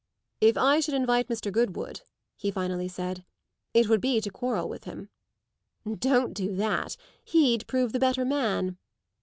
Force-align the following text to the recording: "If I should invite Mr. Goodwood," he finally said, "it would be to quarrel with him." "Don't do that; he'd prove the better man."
"If 0.39 0.57
I 0.57 0.79
should 0.79 0.95
invite 0.95 1.27
Mr. 1.27 1.51
Goodwood," 1.51 2.01
he 2.35 2.49
finally 2.49 2.87
said, 2.87 3.23
"it 3.71 3.87
would 3.87 4.01
be 4.01 4.19
to 4.21 4.31
quarrel 4.31 4.67
with 4.67 4.85
him." 4.85 5.09
"Don't 5.87 6.33
do 6.33 6.55
that; 6.55 6.97
he'd 7.23 7.67
prove 7.67 7.93
the 7.93 7.99
better 7.99 8.25
man." 8.25 8.79